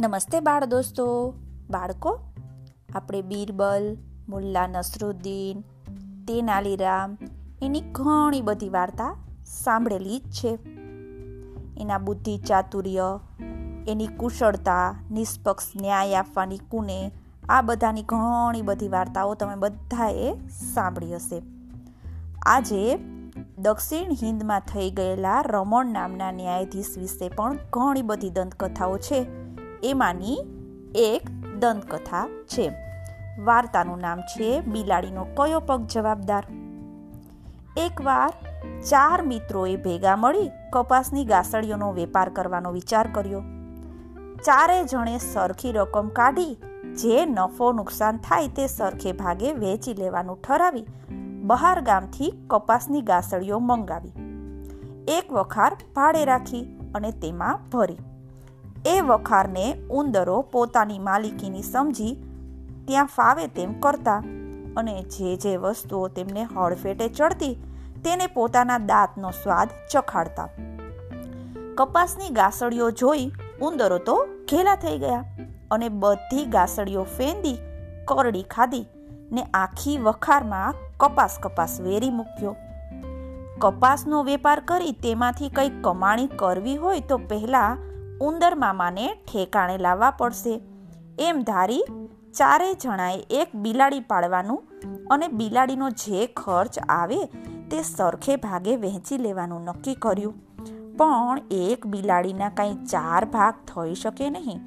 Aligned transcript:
નમસ્તે 0.00 0.40
બાળ 0.40 0.64
દોસ્તો. 0.64 1.34
બાળકો, 1.70 2.18
આપણે 2.94 3.22
બીરબલ, 3.22 3.96
મુલ્લા 4.28 4.66
નસરુદ્દીન, 4.66 5.60
તેનાલીરામ, 6.24 7.18
એની 7.62 7.80
ઘણી 7.80 8.40
બધી 8.40 8.68
વાર્તા 8.68 9.16
સાંભળેલી 9.46 10.18
જ 10.18 10.30
છે. 10.30 10.58
એના 11.80 11.98
બુદ્ધિ 11.98 12.38
ચાતુર્ય, 12.38 13.20
એની 13.88 14.06
કુશળતા, 14.06 14.94
નિષ્પક્ષ 15.10 15.64
ન્યાય 15.80 16.14
આપવાની 16.14 16.58
કુને, 16.58 17.10
આ 17.48 17.62
બધાની 17.62 18.02
ઘણી 18.02 18.62
બધી 18.62 18.88
વાર્તાઓ 18.88 19.34
તમે 19.34 19.54
બધાએ 19.54 20.38
સાંભળી 20.74 21.14
હશે. 21.14 21.42
આજે 22.42 22.98
દક્ષિણ 23.58 24.12
હિન્દમાં 24.22 24.60
થઈ 24.60 24.90
ગયેલા 24.90 25.40
રમણ 25.40 25.86
નામના 25.86 26.32
ન્યાયાધીશ 26.32 26.98
વિશે 26.98 27.28
પણ 27.28 27.58
ઘણી 27.70 28.02
બધી 28.02 28.30
દંતકથાઓ 28.30 28.98
છે. 28.98 29.49
એમાંની 29.82 30.38
એક 30.94 31.30
દંતકથા 31.58 32.28
છે. 32.46 32.72
વાર્તાનું 33.44 33.98
નામ 33.98 34.20
છે 34.20 34.60
બિલાડીનો 34.60 35.24
કયો 35.24 35.60
પગ 35.60 35.86
જવાબદાર? 35.86 36.46
એકવાર 37.76 38.32
ચાર 38.80 39.22
મિત્રોએ 39.22 39.76
ભેગા 39.76 40.16
મળી 40.16 40.50
કપાસની 40.72 41.24
ગાસડીઓનો 41.24 41.92
વેપાર 41.92 42.28
કરવાનો 42.28 42.70
વિચાર 42.70 43.08
કર્યો. 43.12 43.40
ચારે 44.44 44.84
જણે 44.84 45.18
સરખી 45.18 45.72
રકમ 45.72 46.08
કાઢી, 46.08 46.56
જે 46.94 47.26
નફો 47.26 47.72
નુકસાન 47.72 48.16
થાય 48.16 48.48
તે 48.48 48.66
સરખે 48.66 49.12
ભાગે 49.12 49.52
વેચી 49.52 49.94
લેવાનું 49.94 50.42
ઠરાવી, 50.42 50.86
બહાર 51.42 51.80
ગામથી 51.80 52.32
કપાસની 52.50 53.00
ગાસડીઓ 53.00 53.58
મંગાવી. 53.58 54.12
એક 55.08 55.32
વખાર 55.32 55.76
ભાડે 55.96 56.24
રાખી 56.24 56.78
અને 56.94 57.10
તેમાં 57.10 57.70
ભરી. 57.70 57.96
એ 58.86 59.00
વખારને 59.00 59.74
ઉંદરો 59.90 60.42
પોતાની 60.42 60.98
માલિકીની 60.98 61.62
સમજી 61.62 62.16
ત્યાં 62.86 63.06
ફાવે 63.06 63.46
તેમ 63.46 63.80
કરતા 63.80 64.22
અને 64.76 65.02
જે 65.02 65.36
જે 65.36 65.56
વસ્તુઓ 65.56 66.08
તેમને 66.08 66.44
હળફેટે 66.44 67.08
ચડતી 67.08 67.54
તેને 68.04 68.26
પોતાના 68.26 68.78
દાંતનો 68.78 69.30
સ્વાદ 69.30 69.68
ચખાડતા. 69.92 70.48
કપાસની 71.74 72.30
ગાસડીઓ 72.30 72.90
જોઈ 72.90 73.30
ઉંદરો 73.62 73.98
તો 73.98 74.26
ઘેલા 74.50 74.76
થઈ 74.76 74.98
ગયા 74.98 75.24
અને 75.70 75.88
બધી 75.88 76.44
ગાસડીઓ 76.44 77.02
ફેંદી, 77.02 77.58
કરડી 78.04 78.42
ખાધી 78.42 78.86
ને 79.32 79.42
આખી 79.42 79.98
વખારમાં 79.98 80.74
કપાસ 80.98 81.38
કપાસ 81.42 81.80
વેરી 81.80 82.10
મૂક્યો. 82.10 82.56
કપાસનો 83.58 84.22
વેપાર 84.22 84.60
કરી 84.60 84.92
તેમાંથી 84.92 85.48
કંઈક 85.48 85.82
કમાણી 85.82 86.26
કરવી 86.26 86.76
હોય 86.76 87.00
તો 87.00 87.16
પહેલાં 87.16 87.89
ઉંદર 88.20 88.54
મામાને 88.54 89.14
ઠેકાણે 89.14 89.78
લાવવા 89.78 90.10
પડશે. 90.10 90.60
એમ 91.20 91.42
ધારી 91.42 91.84
ચારે 92.32 92.74
જણાએ 92.74 93.18
એક 93.30 93.56
બિલાડી 93.56 94.00
પાડવાનું 94.00 94.62
અને 95.10 95.28
બિલાડીનો 95.28 95.90
જે 95.90 96.26
ખર્ચ 96.26 96.78
આવે 96.88 97.24
તે 97.70 97.82
સરખે 97.82 98.36
ભાગે 98.36 98.76
વહેંચી 98.76 99.18
લેવાનું 99.18 99.64
નક્કી 99.64 99.94
કર્યું. 99.94 100.34
પણ 100.96 101.40
એક 101.50 101.86
બિલાડીના 101.86 102.48
કાંઈ 102.48 102.74
ચાર 102.74 103.24
ભાગ 103.24 103.54
થઈ 103.54 103.94
શકે 103.94 104.30
નહીં. 104.30 104.60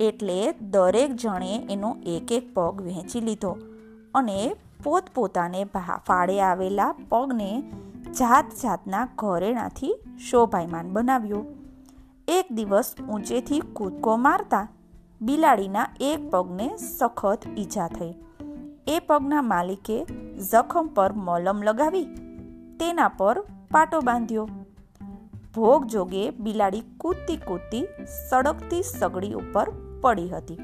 એટલે 0.00 0.52
દરેક 0.52 1.16
જણે 1.16 1.66
એનો 1.70 1.96
એક 2.06 2.32
એક 2.32 2.54
પગ 2.54 2.82
વહેંચી 2.82 3.20
લીધો 3.20 3.56
અને 4.14 4.56
પોતપોતાને 4.84 5.64
ફાળે 6.06 6.40
આવેલા 6.40 6.94
પગને 7.08 7.62
જાત 8.12 8.44
જાતના 8.62 9.08
ઘરેણાથી 9.16 9.94
શોભાયમાન 10.30 10.90
બનાવ્યો. 10.90 11.44
એક 12.28 12.48
દિવસ 12.56 12.88
ઊંચેથી 13.02 13.58
કૂદકો 13.76 14.14
મારતા 14.22 14.66
બિલાડીના 15.20 15.84
એક 16.00 16.24
પગને 16.30 16.66
સખત 16.76 17.46
ઈજા 17.56 17.86
થઈ. 17.88 18.10
એ 18.86 18.96
પગના 18.98 19.42
માલિકે 19.42 19.96
જખમ 20.50 20.90
પર 20.96 21.12
મલમ 21.26 21.62
લગાવી 21.62 22.02
તેના 22.80 23.08
પર 23.20 23.40
પાટો 23.70 24.00
બાંધ્યો. 24.00 24.44
ભોગ 25.54 25.86
જોગે 25.86 26.24
બિલાડી 26.30 26.84
કૂદતી 26.98 27.38
કૂદતી 27.46 27.84
સળગતી 28.16 28.82
સગડી 28.82 29.32
ઉપર 29.32 29.70
પડી 30.02 30.28
હતી. 30.28 30.60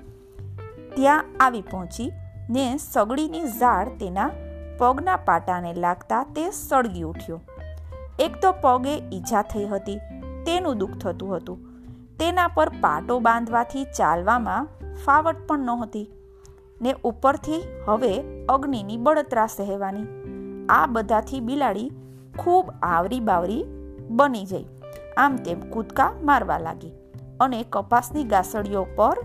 ત્યાં 0.96 1.24
આવી 1.40 1.64
પહોંચી 1.70 2.10
ને 2.50 2.66
સગડીની 2.76 3.46
ઝાડ 3.60 3.94
તેના 3.98 4.30
પગના 4.78 5.16
પાટાને 5.28 5.72
લાગતા 5.74 6.24
તે 6.34 6.44
સળગી 6.50 7.06
ઉઠ્યો. 7.12 7.40
એક 8.18 8.36
તો 8.42 8.52
પગે 8.60 8.94
ઈજા 9.12 9.42
થઈ 9.54 9.66
હતી 9.66 9.98
તેનું 10.46 10.78
દુઃખ 10.78 10.98
થતું 10.98 11.36
હતું. 11.36 11.58
તેના 12.18 12.48
પર 12.48 12.68
પાટો 12.68 13.18
બાંધવાથી 13.18 13.84
ચાલવામાં 13.84 14.68
ફાવટ 15.04 15.46
પણ 15.46 15.58
નહોતી. 15.58 16.10
ને 16.82 16.94
ઉપરથી 17.04 17.62
હવે 17.86 18.44
અગ્નિની 18.46 18.96
બળતરા 18.96 19.46
સહેવાની. 19.46 20.06
આ 20.68 20.86
બધાથી 20.86 21.40
બિલાડી 21.40 21.90
ખૂબ 22.38 22.72
આવરી 22.82 23.20
બાવરી 23.20 23.64
બની 24.10 24.44
જઈ 24.44 24.64
આમ 25.16 25.36
તેમ 25.36 25.60
કૂદકા 25.60 26.12
મારવા 26.22 26.58
લાગી 26.58 26.92
અને 27.40 27.62
કપાસની 27.62 28.24
ગાસડીઓ 28.24 28.86
પર 28.96 29.18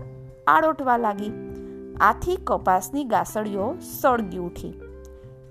આડોટવા 0.46 0.96
લાગી. 0.96 1.32
આથી 2.00 2.36
કપાસની 2.36 3.04
ગાસડીઓ 3.04 3.74
સળગી 4.00 4.38
ઉઠી. 4.38 4.70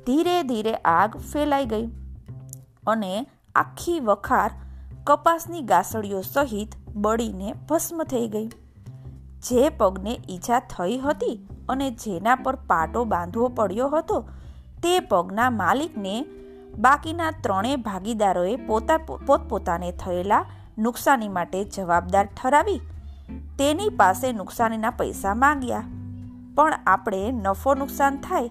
ધીરે 0.05 0.43
ધીરે 0.43 0.73
આગ 0.73 1.17
ફેલાઈ 1.17 1.65
ગઈ 1.65 1.87
અને 2.87 3.27
આખી 3.55 3.99
વખાર 3.99 4.51
કપાસની 5.03 5.61
ગાસડીઓ 5.61 6.21
સહિત 6.21 6.75
બળીને 6.95 7.53
ભસ્મ 7.69 8.03
થઈ 8.03 8.27
ગઈ. 8.27 8.47
જે 9.41 9.69
પગને 9.69 10.19
ઈજા 10.29 10.59
થઈ 10.59 10.97
હતી 10.97 11.47
અને 11.69 11.91
જેના 11.91 12.35
પર 12.35 12.55
પાટો 12.55 13.03
બાંધવો 13.03 13.47
પડ્યો 13.47 13.89
હતો, 13.89 14.29
તે 14.83 14.99
પગના 14.99 15.49
માલિકને 15.49 16.25
બાકીના 16.77 17.31
ત્રણેય 17.31 17.75
ભાગીદારોએ 17.75 18.55
પોતા 18.55 18.97
પોતપોતાને 18.97 19.91
થયેલા 19.91 20.45
નુકસાની 20.77 21.27
માટે 21.27 21.63
જવાબદાર 21.63 22.25
ઠરાવી 22.25 22.81
તેની 23.59 23.89
પાસે 23.89 24.31
નુકસાનીના 24.31 24.89
પૈસા 24.89 25.33
માંગ્યા. 25.33 25.83
પણ 26.55 26.73
આપણે 26.87 27.31
નફો 27.31 27.73
નુકસાન 27.73 28.17
થાય 28.17 28.47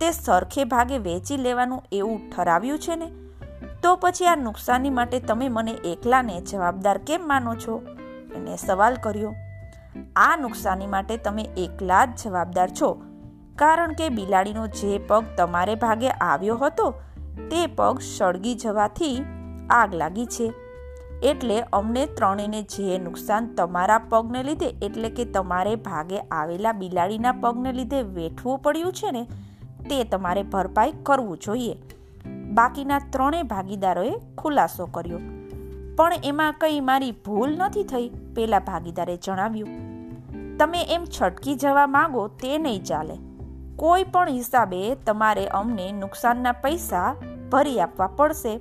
તે 0.00 0.10
સરખે 0.10 0.64
ભાગે 0.64 0.98
વેચી 0.98 1.36
લેવાનું 1.36 1.82
એવું 1.92 2.30
ઠરાવ્યું 2.30 2.78
છે 2.78 2.96
ને? 2.96 3.21
તો 3.82 3.96
પછી 3.96 4.26
આ 4.26 4.36
નુકસાની 4.36 4.90
માટે 4.90 5.20
તમે 5.20 5.48
મને 5.48 5.70
એકલાને 5.70 6.40
જવાબદાર 6.40 6.98
કેમ 6.98 7.28
માનો 7.28 7.54
છો? 7.54 7.82
એને 8.36 8.56
સવાલ 8.56 8.94
કર્યો. 8.94 9.34
આ 10.16 10.36
નુકસાની 10.36 10.86
માટે 10.86 11.16
તમે 11.16 11.42
એકલા 11.42 12.04
જ 12.04 12.08
જવાબદાર 12.24 12.70
છો. 12.70 13.02
કારણ 13.56 13.92
કે 13.92 14.08
બિલાડીનો 14.08 14.66
જે 14.66 14.98
પગ 14.98 15.24
તમારે 15.36 15.74
ભાગે 15.74 16.10
આવ્યો 16.10 16.56
હતો, 16.56 16.94
તે 17.50 17.66
પગ 17.66 17.98
સળગી 17.98 18.54
જવાથી 18.54 19.24
આગ 19.70 19.94
લાગી 19.94 20.26
છે. 20.26 20.52
એટલે 21.22 21.60
અમને 21.60 22.06
ત્રણેયને 22.06 22.62
જે 22.62 22.98
નુકસાન 22.98 23.54
તમારા 23.54 23.98
પગને 23.98 24.42
લીધે, 24.42 24.66
એટલે 24.66 25.10
કે 25.10 25.24
તમારે 25.24 25.76
ભાગે 25.76 26.18
આવેલા 26.18 26.72
બિલાડીના 26.72 27.32
પગને 27.32 27.72
લીધે 27.72 28.02
વેઠવું 28.02 28.58
પડ્યું 28.58 28.92
છે 28.92 29.10
ને, 29.10 29.22
તે 29.90 30.04
તમારે 30.04 30.42
ભરપાઈ 30.42 30.92
કરવું 31.02 31.38
જોઈએ. 31.38 31.76
બાકીના 32.54 32.98
ત્રણેય 32.98 33.42
ભાગીદારોએ 33.42 34.12
ખુલાસો 34.38 34.86
કર્યો. 34.86 35.18
પણ 35.96 36.12
એમાં 36.24 36.54
કંઈ 36.60 36.80
મારી 36.80 37.10
ભૂલ 37.10 37.56
નથી 37.56 37.82
થઈ, 37.82 38.08
પેલા 38.08 38.58
ભાગીદારે 38.58 39.16
જણાવ્યું. 39.16 39.68
તમે 40.56 40.82
એમ 40.82 41.04
છટકી 41.04 41.54
જવા 41.54 41.86
માંગો 41.86 42.28
તે 42.28 42.58
નહીં 42.58 42.84
ચાલે. 42.84 43.14
કોઈ 43.76 44.04
પણ 44.04 44.28
હિસાબે 44.28 44.94
તમારે 44.94 45.46
અમને 45.48 45.92
નુકસાનના 45.92 46.52
પૈસા 46.52 47.14
ભરી 47.52 47.80
આપવા 47.80 48.06
પડશે. 48.06 48.60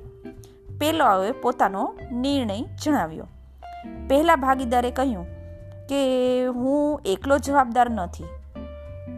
પેલાઓએ 0.80 1.31
પોતાનો 1.31 1.96
નિર્ણય 2.12 2.62
જણાવ્યો. 2.84 3.28
પહેલા 4.07 4.36
ભાગીદારે 4.36 4.92
કહ્યું 4.92 5.25
કે, 5.88 6.45
હું 6.45 7.01
એકલો 7.06 7.38
જવાબદાર 7.38 7.89
નથી. 7.89 8.24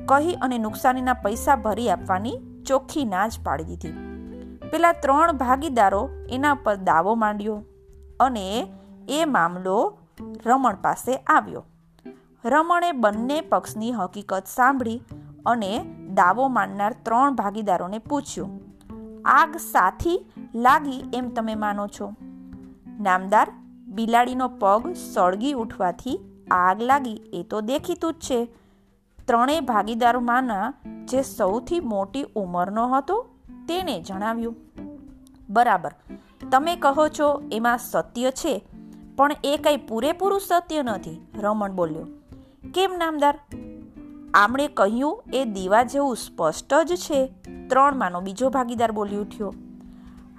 કહી 0.06 0.33
અને 0.33 0.57
નુકસાનીના 0.57 1.13
પૈસા 1.13 1.56
ભરી 1.56 1.89
આપવાની 1.89 2.39
ચોખ્ખી 2.68 3.06
ના 3.06 3.27
જ 3.27 3.31
પાડી 3.44 3.63
દીધી. 3.63 4.12
પેલા 4.73 4.91
ત્રણ 4.91 5.31
ભાગીદારો 5.31 6.09
એના 6.29 6.53
પર 6.53 6.75
દાવો 6.75 7.11
માંડ્યો 7.15 7.57
અને 8.19 8.45
એ 9.09 9.25
મામલો 9.25 9.75
રમણ 10.45 10.75
પાસે 10.75 11.15
આવ્યો. 11.15 11.63
રમણે 12.45 12.91
બંને 12.91 13.41
પક્ષની 13.41 13.91
હકીકત 13.91 14.45
સાંભળી 14.45 15.01
અને 15.45 15.71
દાવો 16.13 16.47
માંડનાર 16.47 16.95
ત્રણ 17.03 17.35
ભાગીદારોને 17.35 17.97
પૂછ્યું, 17.97 18.51
આગ 19.25 19.55
સાથી 19.57 20.19
લાગી 20.55 21.03
એમ 21.13 21.29
તમે 21.29 21.55
માનો 21.55 21.87
છો? 21.87 22.13
નામદાર, 23.01 23.47
બિલાડીનો 23.87 24.47
પગ 24.47 24.93
સળગી 25.13 25.53
ઉઠવાથી 25.53 26.17
આગ 26.51 26.81
લાગી 26.81 27.19
એ 27.33 27.43
તો 27.43 27.61
દેખીતું 27.61 28.13
જ 28.13 28.19
છે. 28.19 28.39
ત્રણેય 29.27 29.59
ભાગીદારોમાંના 29.59 30.73
જે 31.03 31.21
સૌથી 31.21 31.79
મોટી 31.79 32.25
ઉંમરનો 32.35 32.87
હતો 32.87 33.17
તેને 33.68 33.95
જણાવ્યું, 34.01 34.56
બરાબર, 35.50 35.94
તમે 36.51 36.75
કહો 36.75 37.07
છો 37.19 37.27
એમાં 37.51 37.77
સત્ય 37.77 38.31
છે, 38.31 38.54
પણ 39.15 39.36
એ 39.44 39.57
કંઈ 39.57 39.77
પૂરેપૂરું 39.77 40.42
સત્ય 40.48 40.83
નથી. 40.83 41.18
રમણ 41.39 41.71
બોલ્યો, 41.71 42.06
કેમ 42.74 42.95
નામદાર? 42.98 43.39
આમણે 44.33 44.68
કહ્યું 44.68 45.24
એ 45.33 45.45
દીવા 45.45 45.83
જેવું 45.83 46.15
સ્પષ્ટ 46.18 46.74
જ 46.83 46.95
છે. 46.95 47.19
ત્રણમાંનો 47.69 48.21
બીજો 48.21 48.50
ભાગીદાર 48.50 48.92
બોલી 48.92 49.18
ઉઠ્યો, 49.18 49.54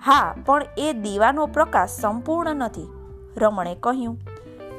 હા, 0.04 0.34
પણ 0.46 0.66
એ 0.78 0.92
દીવાનો 0.92 1.46
પ્રકાશ 1.46 1.94
સંપૂર્ણ 2.00 2.56
નથી. 2.56 2.88
રમણે 3.36 3.74
કહ્યું, 3.80 4.16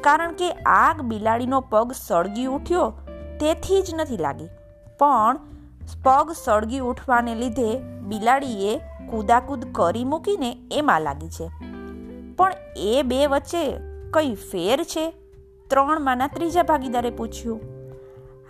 કારણ 0.01 0.33
કે 0.33 0.51
આગ 0.51 1.01
બિલાડીનો 1.01 1.59
પગ 1.69 1.97
સળગી 1.97 2.45
ઉઠ્યો, 2.47 2.85
તેથી 3.39 3.81
જ 3.81 3.95
નથી 3.95 4.17
લાગી. 4.17 4.49
પણ 4.99 5.39
પગ 6.03 6.31
સળગી 6.43 6.79
ઉઠવાને 6.79 7.35
લીધે 7.35 7.81
બિલાડીએ 8.01 8.77
કૂદાકૂદ 9.09 9.65
કરી 9.71 10.03
મૂકીને 10.03 10.57
એમાં 10.71 11.01
લાગી 11.01 11.29
છે. 11.29 11.51
પણ 12.35 12.53
એ 12.77 13.01
બે 13.01 13.27
વચ્ચે 13.27 13.77
કઈ 14.13 14.35
ફેર 14.35 14.83
છે? 14.83 15.13
ત્રણમાંના 15.69 16.27
ત્રીજા 16.27 16.63
ભાગીદારે 16.63 17.09
પૂછ્યું. 17.09 17.59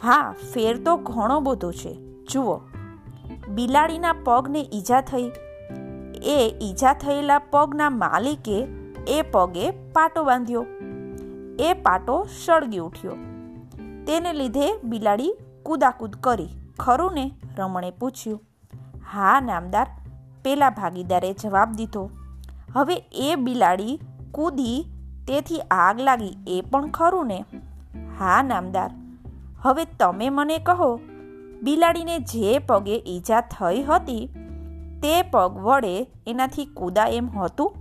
હા, 0.01 0.35
ફેર 0.53 0.83
તો 0.83 0.97
ઘણો 0.97 1.39
બધો 1.39 1.71
છે. 1.71 1.93
જુઓ. 2.31 2.61
બિલાડીના 3.49 4.13
પગને 4.13 4.69
ઈજા 4.73 5.01
થઈ. 5.01 5.31
એ 6.15 6.55
ઈજા 6.61 6.93
થયેલા 6.93 7.39
પગના 7.39 7.89
માલિકે 7.89 8.67
એ 9.07 9.21
પગે 9.21 9.71
પાટો 9.71 10.23
બાંધ્યો. 10.23 10.65
એ 11.59 11.73
પાટો 11.73 12.27
સળગી 12.45 12.77
ઉઠ્યો. 12.77 13.11
તેને 14.07 14.33
લીધે 14.33 14.79
બિલાડી 14.83 15.35
કૂદાકૂદ 15.63 16.15
કરી. 16.15 16.47
ખરું 16.79 17.13
ને 17.13 17.31
રમણે 17.57 17.91
પૂછ્યું. 17.91 18.43
હા, 19.13 19.41
નામદાર, 19.41 19.87
પેલા 20.43 20.69
ભાગીદારે 20.69 21.33
જવાબ 21.33 21.71
દીધો. 21.71 22.09
હવે 22.73 22.95
એ 22.95 23.35
બિલાડી 23.35 23.99
કૂદી, 24.31 24.85
તેથી 25.27 25.59
આગ 25.59 25.99
લાગી, 25.99 26.37
એ 26.47 26.61
પણ 26.71 26.87
ખરું 26.87 27.27
ને 27.27 27.45
હા, 28.19 28.43
નામદાર. 28.43 28.91
હવે 29.59 29.85
તમે 29.85 30.29
મને 30.29 30.57
કહો, 30.57 30.99
બિલાડીને 31.63 32.19
જે 32.19 32.59
પગે 32.59 33.03
ઈજા 33.07 33.41
થઈ 33.41 33.83
હતી, 33.83 34.29
તે 35.03 35.21
પગ 35.21 35.57
વડે 35.57 36.11
એનાથી 36.27 36.65
કૂદા 36.65 37.05
એમ 37.05 37.29
હતું? 37.29 37.75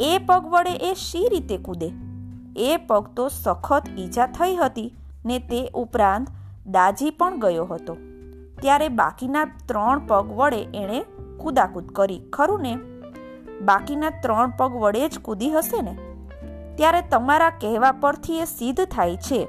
એ 0.00 0.18
પગ 0.18 0.46
વડે 0.46 0.70
એ 0.70 0.94
શી 0.94 1.28
રીતે 1.28 1.56
કૂદે? 1.56 1.90
એ 2.56 2.76
પગ 2.76 3.06
તો 3.16 3.28
સખત 3.28 3.82
ઈજા 3.98 4.26
થઈ 4.26 4.56
હતી 4.56 4.94
ને 5.26 5.38
તે 5.38 5.70
ઉપરાંત 5.74 6.28
દાજી 6.70 7.10
પણ 7.10 7.40
ગયો 7.40 7.64
હતો. 7.64 7.96
ત્યારે 8.62 8.88
બાકીના 8.88 9.44
ત્રણ 9.44 10.06
પગ 10.06 10.32
વડે 10.32 10.62
એણે 10.62 11.04
કૂદાકૂદ 11.38 11.88
કરી. 11.88 12.20
ખરું 12.32 12.60
ને? 12.60 12.78
બાકીના 13.62 14.10
ત્રણ 14.10 14.52
પગ 14.56 14.72
વડે 14.72 15.08
જ 15.08 15.18
કૂદી 15.18 15.50
હશે 15.50 15.82
ને? 15.82 15.98
ત્યારે 16.76 17.02
તમારા 17.02 17.50
કહેવા 17.50 17.92
પરથી 17.92 18.38
એ 18.38 18.44
સિદ્ધ 18.44 18.84
થાય 18.84 19.16
છે. 19.16 19.48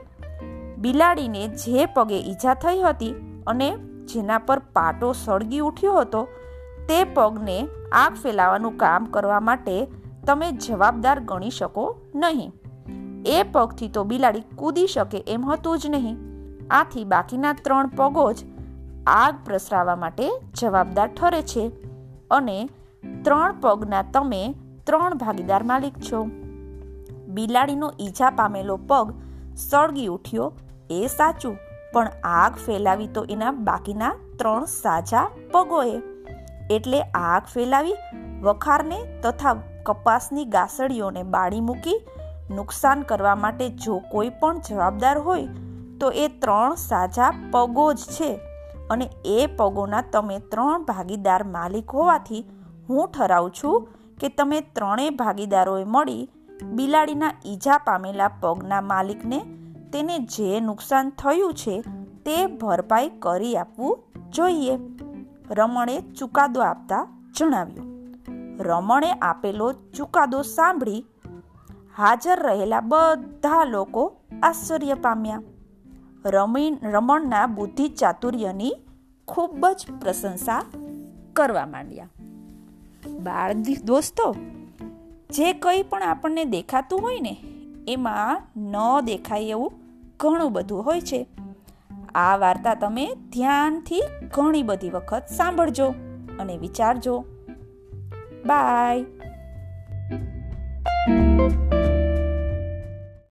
બિલાડીને 0.77 1.47
જે 1.47 1.85
પગે 1.85 2.19
ઈજા 2.19 2.53
થઈ 2.53 2.81
હતી 2.81 3.43
અને 3.47 3.71
જેના 4.05 4.37
પર 4.37 4.59
પાટો 4.59 5.13
સળગી 5.13 5.59
ઉઠ્યો 5.59 5.93
હતો, 5.93 6.27
તે 6.89 7.03
પગને 7.03 7.67
આગ 7.91 8.13
ફેલાવાનું 8.13 8.77
કામ 8.77 9.05
કરવા 9.05 9.39
માટે 9.39 9.87
તમે 10.27 10.51
જવાબદાર 10.51 11.19
ગણી 11.19 11.49
શકો 11.49 11.97
નહીં. 12.15 12.51
એ 13.25 13.43
પગથી 13.43 13.87
તો 13.87 14.03
બિલાડી 14.03 14.41
કૂદી 14.55 14.87
શકે 14.87 15.23
એમ 15.27 15.45
હતું 15.45 15.79
જ 15.79 15.87
નહીં. 15.89 16.30
આથી 16.71 17.05
બાકીના 17.05 17.53
ત્રણ 17.63 17.87
પગો 17.97 18.25
જ 18.33 18.45
આગ 19.07 19.39
પ્રસરાવા 19.45 19.95
માટે 19.95 20.27
જવાબદાર 20.59 21.07
ઠરે 21.07 21.41
છે. 21.41 21.63
અને 22.31 22.57
ત્રણ 23.23 23.57
પગના 23.61 24.03
તમે 24.13 24.43
ત્રણ 24.83 25.17
ભાગીદાર 25.17 25.63
માલિક 25.63 25.97
છો. 26.11 26.21
બિલાડીનો 27.27 27.89
ઈજા 27.99 28.29
પામેલો 28.29 28.77
પગ 28.89 29.07
સળગી 29.55 30.07
ઉઠ્યો 30.07 30.47
એ 30.89 31.07
સાચું, 31.07 31.57
પણ 31.93 32.07
આગ 32.23 32.53
ફેલાવી 32.65 33.07
તો 33.07 33.25
એના 33.29 33.51
બાકીના 33.51 34.13
ત્રણ 34.37 34.65
સાજા 34.65 35.25
પગોએ. 35.51 35.97
એટલે 36.71 37.01
આગ 37.01 37.43
ફેલાવી 37.53 37.97
વખારને 38.41 38.99
તથા 39.23 39.55
કપાસની 39.85 40.45
ગાસડીઓને 40.45 41.23
બાળી 41.23 41.61
મૂકી 41.61 41.97
નુકસાન 42.51 43.01
કરવા 43.01 43.35
માટે 43.35 43.69
જો 43.69 43.97
કોઈ 44.11 44.31
પણ 44.39 44.63
જવાબદાર 44.69 45.17
હોય 45.17 45.47
તો 46.01 46.11
એ 46.11 46.27
ત્રણ 46.27 46.75
સાજા 46.75 47.33
પગો 47.51 47.93
જ 47.93 47.97
છે 47.97 48.39
અને 48.89 49.09
એ 49.25 49.47
પગોના 49.57 50.01
તમે 50.01 50.39
ત્રણ 50.39 50.83
ભાગીદાર 50.83 51.43
માલિક 51.43 51.89
હોવાથી 51.89 52.45
હું 52.89 53.09
ઠરાવું 53.11 53.51
છું 53.51 53.87
કે 54.19 54.29
તમે 54.29 54.61
ત્રણેય 54.61 55.09
ભાગીદારોએ 55.09 55.83
મળી 55.83 56.29
બિલાડીના 56.63 57.31
ઈજા 57.45 57.77
પામેલા 57.77 58.27
પગના 58.27 58.81
માલિકને 58.81 59.39
તેને 59.93 60.19
જે 60.19 60.59
નુકસાન 60.59 61.09
થયું 61.09 61.53
છે 61.53 61.83
તે 62.25 62.45
ભરપાઈ 62.45 63.09
કરી 63.09 63.57
આપવું 63.57 64.03
જોઈએ. 64.29 64.79
રમણે 65.49 66.01
ચુકાદો 66.01 66.61
આપતા 66.61 67.07
જણાવ્યું. 67.37 67.87
રમણે 68.59 69.11
આપેલો 69.11 69.73
ચુકાદો 69.73 70.41
સાંભળી 70.41 71.05
હાજર 71.97 72.43
રહેલા 72.43 72.79
બધા 72.79 73.63
લોકો 73.63 74.15
આશ્ચર્ય 74.43 74.93
પામ્યા. 74.93 75.41
રમીન, 76.25 76.77
રમણના 76.83 77.47
બુદ્ધિ 77.47 77.87
ચાતુર્યની 77.87 78.75
ખૂબ 79.27 79.67
જ 79.67 79.85
પ્રશંસા 80.01 80.63
કરવા 81.33 81.65
માંડ્યા. 81.65 82.09
બાળ 83.19 83.53
દોસ્તો, 83.83 84.35
જે 85.29 85.53
કંઈ 85.53 85.83
પણ 85.83 86.03
આપણને 86.03 86.43
દેખાતું 86.43 87.01
હોય 87.01 87.19
ને, 87.19 87.37
એમાં 87.87 88.41
ન 88.57 89.01
દેખાય 89.05 89.43
એવું 89.43 89.73
ઘણું 90.19 90.53
બધું 90.53 90.85
હોય 90.85 91.01
છે. 91.01 91.27
આ 92.15 92.37
વાર્તા 92.37 92.73
તમે 92.73 93.15
ધ્યાનથી 93.15 94.01
ઘણી 94.31 94.63
બધી 94.63 94.89
વખત 94.89 95.23
સાંભળજો 95.29 95.93
અને 96.39 96.57
વિચારજો. 96.57 97.25
બાય. 98.45 99.05